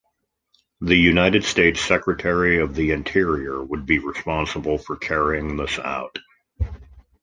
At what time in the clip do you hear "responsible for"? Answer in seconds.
3.99-4.97